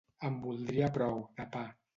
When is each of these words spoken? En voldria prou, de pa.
En 0.29 0.39
voldria 0.45 0.89
prou, 0.97 1.23
de 1.41 1.49
pa. 1.57 1.67